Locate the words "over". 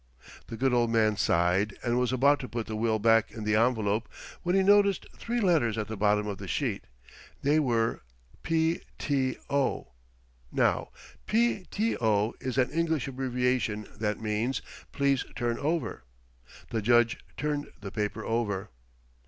15.59-16.03, 18.25-18.71